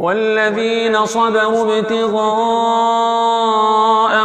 والذين 0.00 1.06
صبروا 1.06 1.78
ابتغاء 1.78 2.20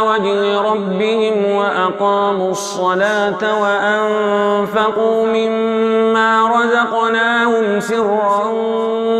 وجه 0.08 0.60
ربهم 0.60 1.44
وأقاموا 1.56 2.50
الصلاة 2.50 3.60
وأنفقوا 3.62 5.26
مما 5.26 6.48
رزقناهم 6.48 7.80
سرا 7.80 8.44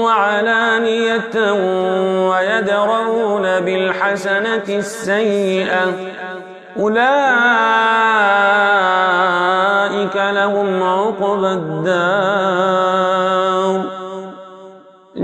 وعلانية 0.04 1.52
ويدرون 2.30 3.42
بالحسنة 3.60 4.64
السيئة. 4.68 5.92
أولئك 6.78 6.96
لهم 10.16 10.82
عقبى 10.82 11.52
الدار. 11.52 12.35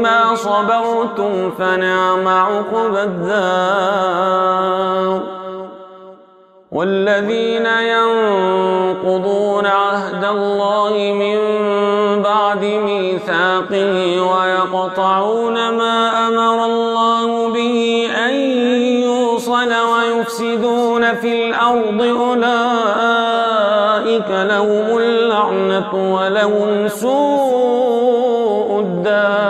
بما 0.00 0.34
صبرتم 0.34 1.50
فنعم 1.50 2.28
عقبى 2.28 3.02
الدار. 3.02 4.40
والذين 6.72 7.66
ينقضون 7.66 9.66
عهد 9.66 10.24
الله 10.24 11.12
من 11.12 11.38
بعد 12.22 12.64
ميثاقه 12.64 14.20
ويقطعون 14.20 15.54
ما 15.54 16.28
أمر 16.28 16.64
الله 16.64 17.52
به 17.52 18.08
أن 18.26 18.34
يوصل 19.04 19.72
ويفسدون 19.72 21.14
في 21.14 21.48
الأرض 21.48 22.02
أولئك 22.02 22.50
لهم 24.30 24.98
اللعنة 24.98 26.14
ولهم 26.14 26.88
سوء 26.88 28.80
الدار. 28.80 29.49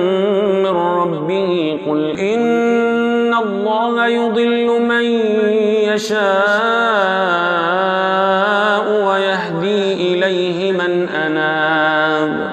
يشاء 6.01 6.21
ويهدي 9.07 9.93
إليه 9.93 10.71
من 10.71 11.09
أناب. 11.09 12.51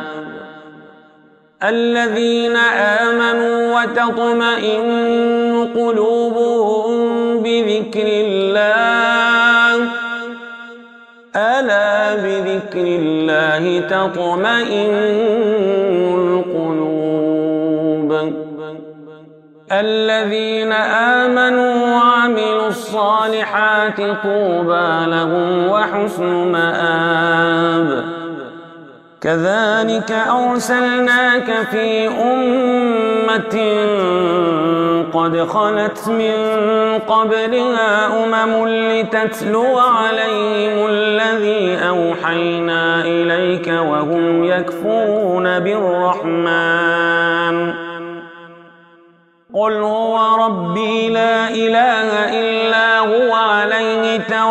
الذين 1.62 2.56
آمنوا 3.06 3.82
وتطمئن 3.82 4.84
قلوبهم 5.74 6.98
بذكر 7.42 8.06
الله. 8.06 9.88
ألا 11.36 12.14
بذكر 12.14 12.86
الله 12.86 13.80
تطمئن 13.80 14.94
القلوب. 16.14 16.88
الذين 19.72 20.72
آمنوا 20.72 22.07
وعملوا 22.28 22.68
الصالحات 22.68 23.96
طوبى 23.96 25.06
لهم 25.06 25.68
وحسن 25.68 26.52
مآب 26.52 28.04
كذلك 29.20 30.12
أرسلناك 30.12 31.66
في 31.70 32.08
أمة 32.08 33.56
قد 35.12 35.48
خلت 35.48 36.08
من 36.08 36.34
قبلها 37.08 38.24
أمم 38.24 38.68
لتتلو 38.68 39.78
عليهم 39.78 40.86
الذي 40.88 41.78
أوحينا 41.88 43.00
إليك 43.04 43.68
وهم 43.68 44.44
يكفرون 44.44 45.58
بالرحمن 45.58 47.08
قل 49.54 49.72
هو 49.72 50.44
ربي 50.44 51.08
لا 51.08 51.48
إله 51.48 51.97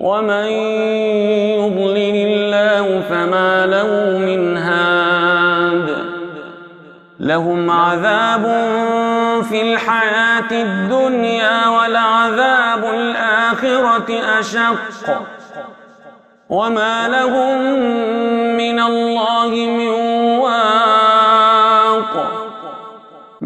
ومن 0.00 0.46
يضلل 1.60 2.16
الله 2.26 3.00
فما 3.10 3.66
له 3.66 4.18
من 4.18 4.56
هاد 4.56 6.04
لهم 7.20 7.70
عذاب 7.70 8.42
في 9.50 9.62
الحياة 9.62 10.50
الدنيا 10.52 11.68
ولعذاب 11.68 12.84
الآخرة 12.84 14.38
أشق 14.38 15.22
وما 16.48 17.08
لهم 17.08 17.89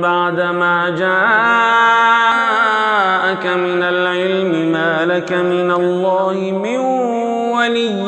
بعدما 0.00 0.90
جاءك 0.90 1.08
من 3.46 3.82
العلم 3.82 4.72
ما 4.72 5.04
لك 5.04 5.32
من 5.32 5.70
الله 5.70 6.34
من 6.62 6.78
ولي 7.56 8.07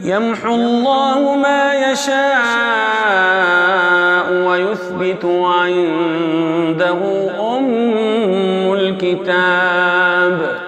يمحو 0.00 0.54
الله 0.54 1.34
ما 1.36 1.74
يشاء 1.90 2.18
ويثبت 4.32 5.24
عنده 5.24 6.98
أم 7.56 8.72
الكتاب. 8.74 10.58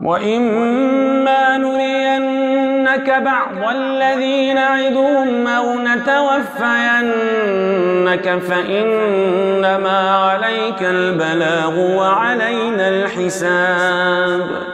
وإما 0.00 1.58
نرينك 1.58 3.10
بعض 3.10 3.68
الذين 3.70 4.54
نعدهم 4.54 5.46
أو 5.46 5.78
نتوفينك 5.78 6.26
فإنما 8.48 10.10
عليك 10.10 10.82
البلاغ 10.82 11.78
وعلينا 11.96 12.88
الحساب. 12.88 14.73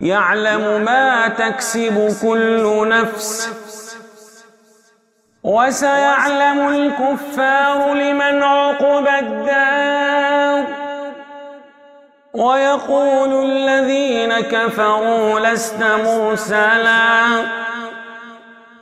يعلم 0.00 0.84
ما 0.84 1.28
تكسب 1.28 2.16
كل 2.22 2.88
نفس 2.88 3.50
وسيعلم 5.42 6.68
الكفار 6.68 7.94
لمن 7.94 8.42
عقب 8.42 9.06
الدار 9.08 10.64
ويقول 12.34 13.44
الذين 13.50 14.40
كفروا 14.40 15.40
لست 15.40 15.82
مرسلا 15.82 17.24